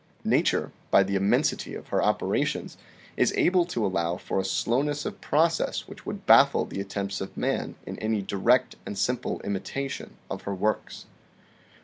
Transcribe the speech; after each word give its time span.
Nature, 0.25 0.71
by 0.89 1.03
the 1.03 1.13
immensity 1.15 1.75
of 1.75 1.89
her 1.89 2.01
operations, 2.01 2.75
is 3.15 3.31
able 3.37 3.65
to 3.65 3.85
allow 3.85 4.17
for 4.17 4.39
a 4.39 4.43
slowness 4.43 5.05
of 5.05 5.21
process 5.21 5.87
which 5.87 6.07
would 6.07 6.25
baffle 6.25 6.65
the 6.65 6.81
attempts 6.81 7.21
of 7.21 7.37
man 7.37 7.75
in 7.85 7.99
any 7.99 8.23
direct 8.23 8.75
and 8.83 8.97
simple 8.97 9.39
imitation 9.41 10.17
of 10.27 10.41
her 10.41 10.55
works. 10.55 11.05